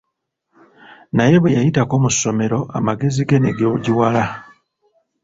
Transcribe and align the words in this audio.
Naye 1.15 1.35
bwe 1.39 1.55
yayitako 1.55 1.93
mu 2.03 2.09
ssomero 2.15 2.59
amagezi 2.77 3.21
ge 3.29 3.37
ne 3.39 3.51
googiwala. 3.57 4.23